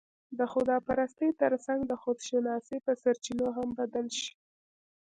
د 0.37 0.39
خدا 0.51 0.77
پرستۍ 0.87 1.29
تر 1.41 1.53
څنګ، 1.65 1.79
د 1.87 1.93
خودشناسۍ 2.01 2.77
په 2.85 2.91
سرچينو 3.01 3.47
هم 3.57 3.67
بدل 3.79 4.07
شي 4.19 4.33